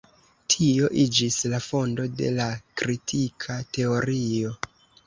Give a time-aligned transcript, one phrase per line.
[0.53, 2.49] Tio iĝis la fondo de la
[2.83, 4.61] kritika teorio.